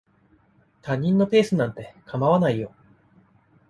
[0.81, 2.73] 他人のペースなんて構わないよ。